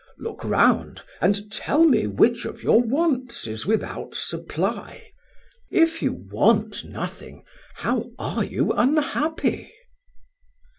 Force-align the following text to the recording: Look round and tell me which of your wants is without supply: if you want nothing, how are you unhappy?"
Look 0.17 0.43
round 0.43 1.03
and 1.21 1.51
tell 1.51 1.83
me 1.85 2.07
which 2.07 2.43
of 2.45 2.63
your 2.63 2.81
wants 2.81 3.45
is 3.45 3.67
without 3.67 4.15
supply: 4.15 5.11
if 5.69 6.01
you 6.01 6.25
want 6.31 6.83
nothing, 6.83 7.43
how 7.75 8.09
are 8.17 8.43
you 8.43 8.71
unhappy?" 8.71 9.71